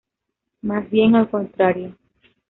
Más 0.63 0.89
bien 0.89 1.13
al 1.13 1.29
contrario. 1.29 1.95